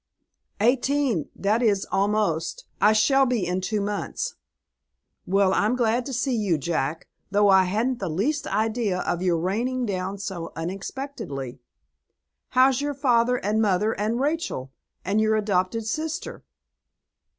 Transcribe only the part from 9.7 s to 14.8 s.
down so unexpectedly. How's your father and mother and Rachel,